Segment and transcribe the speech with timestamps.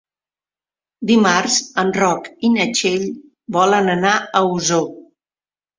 [1.11, 3.07] Dimarts en Roc i na Txell
[3.61, 4.89] volen anar a Osor.